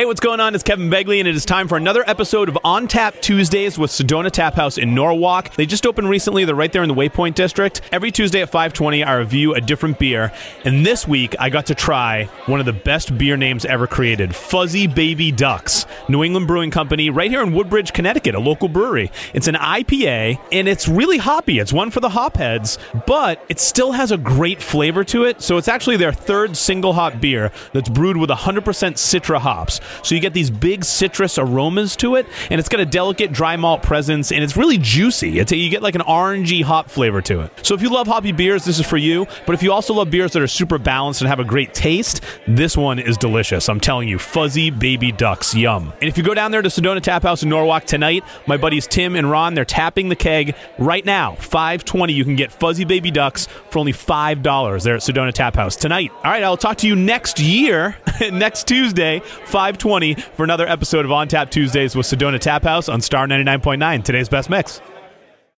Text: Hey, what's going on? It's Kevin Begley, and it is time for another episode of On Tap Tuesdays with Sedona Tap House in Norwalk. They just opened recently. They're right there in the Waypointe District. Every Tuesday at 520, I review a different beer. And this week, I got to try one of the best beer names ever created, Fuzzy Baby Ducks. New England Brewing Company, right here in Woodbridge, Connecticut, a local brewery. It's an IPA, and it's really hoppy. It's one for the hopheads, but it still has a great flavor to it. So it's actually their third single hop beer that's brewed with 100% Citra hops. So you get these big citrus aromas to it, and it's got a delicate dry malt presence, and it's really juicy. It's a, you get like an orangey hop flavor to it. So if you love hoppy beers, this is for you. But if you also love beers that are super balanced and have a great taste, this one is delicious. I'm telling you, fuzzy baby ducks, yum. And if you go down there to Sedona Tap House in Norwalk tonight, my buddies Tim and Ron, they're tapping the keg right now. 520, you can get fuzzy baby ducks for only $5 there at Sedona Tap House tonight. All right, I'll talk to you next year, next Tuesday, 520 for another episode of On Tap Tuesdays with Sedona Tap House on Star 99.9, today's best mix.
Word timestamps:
Hey, 0.00 0.06
what's 0.06 0.18
going 0.18 0.40
on? 0.40 0.54
It's 0.54 0.64
Kevin 0.64 0.88
Begley, 0.88 1.18
and 1.18 1.28
it 1.28 1.36
is 1.36 1.44
time 1.44 1.68
for 1.68 1.76
another 1.76 2.02
episode 2.06 2.48
of 2.48 2.56
On 2.64 2.88
Tap 2.88 3.20
Tuesdays 3.20 3.78
with 3.78 3.90
Sedona 3.90 4.30
Tap 4.30 4.54
House 4.54 4.78
in 4.78 4.94
Norwalk. 4.94 5.54
They 5.56 5.66
just 5.66 5.84
opened 5.84 6.08
recently. 6.08 6.46
They're 6.46 6.54
right 6.54 6.72
there 6.72 6.82
in 6.82 6.88
the 6.88 6.94
Waypointe 6.94 7.34
District. 7.34 7.82
Every 7.92 8.10
Tuesday 8.10 8.40
at 8.40 8.48
520, 8.48 9.04
I 9.04 9.16
review 9.16 9.54
a 9.54 9.60
different 9.60 9.98
beer. 9.98 10.32
And 10.64 10.86
this 10.86 11.06
week, 11.06 11.36
I 11.38 11.50
got 11.50 11.66
to 11.66 11.74
try 11.74 12.30
one 12.46 12.60
of 12.60 12.64
the 12.64 12.72
best 12.72 13.18
beer 13.18 13.36
names 13.36 13.66
ever 13.66 13.86
created, 13.86 14.34
Fuzzy 14.34 14.86
Baby 14.86 15.32
Ducks. 15.32 15.84
New 16.08 16.24
England 16.24 16.46
Brewing 16.46 16.70
Company, 16.70 17.10
right 17.10 17.30
here 17.30 17.42
in 17.42 17.52
Woodbridge, 17.52 17.92
Connecticut, 17.92 18.34
a 18.34 18.40
local 18.40 18.68
brewery. 18.68 19.12
It's 19.34 19.48
an 19.48 19.56
IPA, 19.56 20.40
and 20.50 20.66
it's 20.66 20.88
really 20.88 21.18
hoppy. 21.18 21.58
It's 21.58 21.74
one 21.74 21.90
for 21.90 22.00
the 22.00 22.08
hopheads, 22.08 22.78
but 23.06 23.44
it 23.50 23.60
still 23.60 23.92
has 23.92 24.12
a 24.12 24.16
great 24.16 24.62
flavor 24.62 25.04
to 25.04 25.24
it. 25.24 25.42
So 25.42 25.58
it's 25.58 25.68
actually 25.68 25.98
their 25.98 26.10
third 26.10 26.56
single 26.56 26.94
hop 26.94 27.20
beer 27.20 27.52
that's 27.74 27.90
brewed 27.90 28.16
with 28.16 28.30
100% 28.30 28.62
Citra 28.62 29.38
hops. 29.38 29.78
So 30.02 30.14
you 30.14 30.20
get 30.20 30.34
these 30.34 30.50
big 30.50 30.84
citrus 30.84 31.38
aromas 31.38 31.96
to 31.96 32.16
it, 32.16 32.26
and 32.50 32.58
it's 32.58 32.68
got 32.68 32.80
a 32.80 32.86
delicate 32.86 33.32
dry 33.32 33.56
malt 33.56 33.82
presence, 33.82 34.32
and 34.32 34.42
it's 34.42 34.56
really 34.56 34.78
juicy. 34.78 35.38
It's 35.38 35.52
a, 35.52 35.56
you 35.56 35.70
get 35.70 35.82
like 35.82 35.94
an 35.94 36.02
orangey 36.02 36.62
hop 36.62 36.90
flavor 36.90 37.20
to 37.22 37.40
it. 37.40 37.52
So 37.62 37.74
if 37.74 37.82
you 37.82 37.90
love 37.90 38.06
hoppy 38.06 38.32
beers, 38.32 38.64
this 38.64 38.78
is 38.78 38.86
for 38.86 38.96
you. 38.96 39.26
But 39.46 39.54
if 39.54 39.62
you 39.62 39.72
also 39.72 39.94
love 39.94 40.10
beers 40.10 40.32
that 40.32 40.42
are 40.42 40.48
super 40.48 40.78
balanced 40.78 41.20
and 41.20 41.28
have 41.28 41.40
a 41.40 41.44
great 41.44 41.74
taste, 41.74 42.22
this 42.46 42.76
one 42.76 42.98
is 42.98 43.16
delicious. 43.16 43.68
I'm 43.68 43.80
telling 43.80 44.08
you, 44.08 44.18
fuzzy 44.18 44.70
baby 44.70 45.12
ducks, 45.12 45.54
yum. 45.54 45.92
And 46.00 46.08
if 46.08 46.16
you 46.16 46.24
go 46.24 46.34
down 46.34 46.50
there 46.50 46.62
to 46.62 46.68
Sedona 46.68 47.00
Tap 47.00 47.22
House 47.22 47.42
in 47.42 47.48
Norwalk 47.48 47.84
tonight, 47.84 48.24
my 48.46 48.56
buddies 48.56 48.86
Tim 48.86 49.16
and 49.16 49.30
Ron, 49.30 49.54
they're 49.54 49.64
tapping 49.64 50.08
the 50.08 50.16
keg 50.16 50.54
right 50.78 51.04
now. 51.04 51.34
520, 51.36 52.12
you 52.12 52.24
can 52.24 52.36
get 52.36 52.52
fuzzy 52.52 52.84
baby 52.84 53.10
ducks 53.10 53.46
for 53.70 53.78
only 53.78 53.92
$5 53.92 54.82
there 54.82 54.94
at 54.94 55.00
Sedona 55.00 55.32
Tap 55.32 55.54
House 55.54 55.76
tonight. 55.76 56.10
All 56.24 56.30
right, 56.30 56.42
I'll 56.42 56.56
talk 56.56 56.78
to 56.78 56.86
you 56.86 56.96
next 56.96 57.38
year, 57.38 57.96
next 58.32 58.66
Tuesday, 58.66 59.20
520 59.80 60.14
for 60.36 60.44
another 60.44 60.68
episode 60.68 61.04
of 61.06 61.12
On 61.12 61.26
Tap 61.26 61.50
Tuesdays 61.50 61.96
with 61.96 62.06
Sedona 62.06 62.38
Tap 62.38 62.62
House 62.64 62.88
on 62.88 63.00
Star 63.00 63.26
99.9, 63.26 64.04
today's 64.04 64.28
best 64.28 64.50
mix. 64.50 64.80